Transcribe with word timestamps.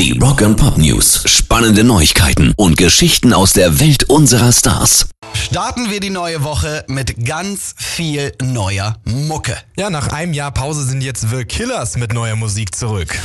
Die 0.00 0.18
Rock 0.18 0.40
and 0.40 0.56
Pop 0.56 0.78
News. 0.78 1.24
Spannende 1.26 1.84
Neuigkeiten 1.84 2.54
und 2.56 2.78
Geschichten 2.78 3.34
aus 3.34 3.52
der 3.52 3.80
Welt 3.80 4.04
unserer 4.04 4.50
Stars. 4.50 5.10
Starten 5.34 5.90
wir 5.90 6.00
die 6.00 6.08
neue 6.08 6.42
Woche 6.42 6.86
mit 6.88 7.26
ganz 7.26 7.74
viel 7.76 8.32
neuer 8.42 8.96
Mucke. 9.04 9.58
Ja, 9.76 9.90
nach 9.90 10.08
einem 10.08 10.32
Jahr 10.32 10.52
Pause 10.52 10.86
sind 10.86 11.02
jetzt 11.02 11.26
The 11.28 11.44
Killers 11.44 11.98
mit 11.98 12.14
neuer 12.14 12.34
Musik 12.34 12.74
zurück. 12.74 13.18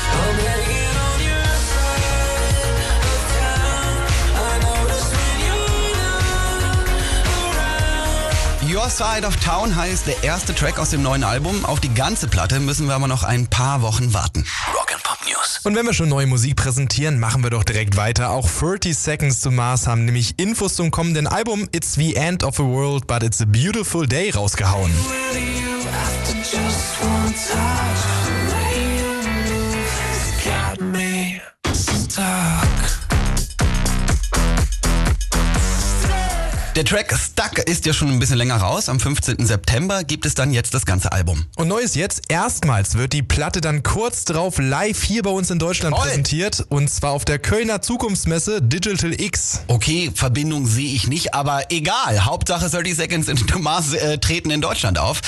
Your 8.70 8.89
Side 8.89 9.26
of 9.26 9.38
Town 9.38 9.73
heißt 9.73 10.07
der 10.07 10.21
erste 10.26 10.54
Track 10.54 10.78
aus 10.78 10.89
dem 10.89 11.04
neuen 11.04 11.23
Album. 11.23 11.64
Auf 11.64 11.80
die 11.80 11.94
ganze 11.94 12.28
Platte 12.28 12.60
müssen 12.60 12.88
wir 12.88 12.96
aber 12.96 13.07
noch 13.07 13.23
ein 13.23 13.48
paar 13.48 13.82
Wochen 13.82 14.14
warten. 14.14 14.46
Rock 14.78 14.94
and 14.94 15.04
Pop 15.04 15.14
News. 15.28 15.60
Und 15.64 15.76
wenn 15.76 15.86
wir 15.86 15.94
schon 15.94 16.10
neue 16.10 16.28
Musik 16.28 16.55
präsentieren, 16.55 17.20
machen 17.20 17.44
wir 17.44 17.50
doch 17.50 17.64
direkt 17.64 17.98
weiter. 17.98 18.29
Auch 18.29 18.50
30 18.50 18.97
Seconds 18.97 19.42
to 19.42 19.52
Mars 19.52 19.88
haben 19.88 20.06
nämlich 20.06 20.36
Infos 20.38 20.75
zum 20.75 20.92
kommenden 20.92 21.28
Album 21.28 21.68
It's 21.71 21.93
the 21.93 22.16
End 22.16 22.43
of 22.43 22.56
the 22.56 22.64
World, 22.64 23.07
but 23.07 23.24
it's 23.24 23.42
a 23.42 23.46
Beautiful 23.46 24.07
Day 24.07 24.32
rausgehauen. 24.32 24.92
Der 36.75 36.84
Track 36.84 37.17
Stuck 37.17 37.59
ist 37.59 37.86
ja 37.86 37.94
schon 37.94 38.09
ein 38.09 38.20
bisschen 38.20 38.36
länger 38.38 38.58
raus. 38.58 38.89
Am 38.89 39.00
15. 39.00 39.45
September 39.45 40.03
gibt 40.03 40.25
es 40.25 40.33
dann 40.33 40.52
jetzt 40.52 40.73
das 40.73 40.86
ganze 40.86 41.09
Album. 41.14 41.45
Und 41.56 41.70
neu 41.70 41.78
ist 41.80 41.95
jetzt, 41.95 42.23
erstmals 42.28 42.95
wird 42.95 43.14
die 43.14 43.23
Platte 43.23 43.61
dann 43.61 43.81
kurz 43.81 44.25
drauf 44.25 44.56
live 44.58 45.02
hier 45.02 45.23
bei 45.23 45.30
uns 45.30 45.50
in 45.50 45.58
Deutschland 45.58 45.95
Toll. 45.95 46.06
präsentiert. 46.06 46.66
Und 46.67 46.89
zwar 46.89 47.11
auf 47.11 47.23
der 47.23 47.39
Kölner 47.39 47.81
Zukunftsmesse 47.81 48.61
Digital 48.61 49.14
X. 49.17 49.61
Okay, 49.67 50.11
Verbindung 50.14 50.67
sehe 50.67 50.94
ich 50.94 51.08
nicht, 51.08 51.33
aber 51.33 51.72
egal. 51.72 52.25
Hauptsache 52.25 52.69
30 52.69 52.94
Seconds 52.94 53.45
to 53.47 53.58
Mars 53.58 53.94
äh, 53.94 54.17
treten 54.17 54.52
in 54.52 54.59
Deutschland 54.59 54.99
auf. 54.99 55.21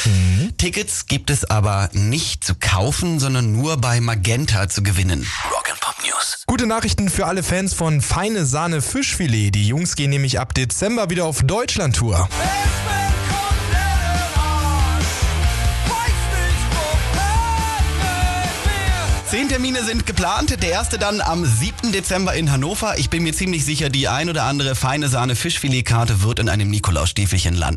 Tickets 0.58 1.06
gibt 1.06 1.30
es 1.30 1.46
aber 1.46 1.90
nicht 1.94 2.44
zu 2.44 2.56
kaufen, 2.56 3.22
sondern 3.22 3.54
nur 3.54 3.78
bei 3.78 4.02
Magenta 4.02 4.68
zu 4.68 4.84
gewinnen. 4.84 5.26
Rock 5.50 5.72
and 5.72 5.80
Pop 5.80 5.97
News. 6.08 6.44
Gute 6.48 6.68
Nachrichten 6.68 7.10
für 7.10 7.26
alle 7.26 7.44
Fans 7.44 7.74
von 7.74 8.02
Feine 8.02 8.46
Sahne 8.46 8.82
Fischfilet. 8.82 9.52
Die 9.52 9.68
Jungs 9.68 9.96
gehen 9.96 10.10
nämlich 10.10 10.40
ab 10.40 10.54
Dezember 10.54 11.10
wieder 11.10 11.26
auf 11.26 11.44
Deutschland-Tour. 11.44 12.30
Zehn 19.30 19.50
Termine 19.50 19.84
sind 19.84 20.06
geplant. 20.06 20.64
Der 20.64 20.70
erste 20.70 20.98
dann 20.98 21.20
am 21.20 21.46
7. 21.46 21.92
Dezember 21.92 22.34
in 22.34 22.50
Hannover. 22.50 22.98
Ich 22.98 23.10
bin 23.10 23.24
mir 23.24 23.34
ziemlich 23.34 23.66
sicher, 23.66 23.90
die 23.90 24.08
ein 24.08 24.30
oder 24.30 24.44
andere 24.44 24.74
feine 24.74 25.10
Sahne 25.10 25.36
Fischfiletkarte 25.36 26.24
wird 26.24 26.40
in 26.40 26.48
einem 26.48 26.70
Nikolausstiefelchen 26.70 27.54
landen. 27.54 27.76